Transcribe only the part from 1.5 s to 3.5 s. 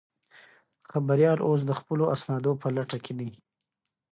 د خپلو اسنادو په لټه کې دی.